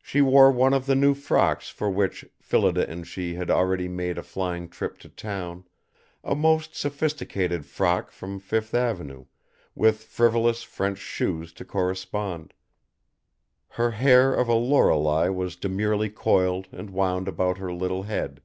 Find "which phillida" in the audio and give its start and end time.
1.90-2.88